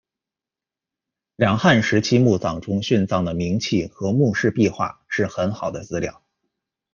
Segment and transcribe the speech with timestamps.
[1.35, 6.23] 两汉时期墓葬中殉葬的冥器和墓室壁画是很好的资料。